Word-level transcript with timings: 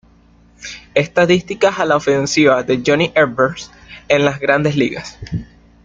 Estadísticas 0.95 1.77
a 1.77 1.85
la 1.85 1.97
ofensiva 1.97 2.63
de 2.63 2.81
Johnny 2.83 3.11
Evers 3.13 3.69
en 4.07 4.25
las 4.25 4.39
Grandes 4.39 4.75
Ligas. 4.75 5.19